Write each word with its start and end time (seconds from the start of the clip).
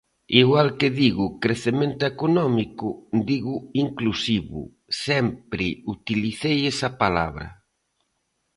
Igual 0.41 0.67
que 0.79 0.89
digo 1.01 1.25
crecemento 1.43 2.03
económico 2.13 2.87
digo 3.31 3.55
inclusivo, 3.85 4.59
sempre 5.05 5.65
utilicei 5.95 6.57
esa 6.73 6.89
palabra. 7.01 7.47